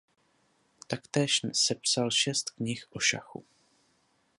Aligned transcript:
Taktéž 0.87 1.41
sepsal 1.65 2.11
šest 2.11 2.49
knih 2.55 2.85
o 2.91 2.99
šachu. 2.99 3.45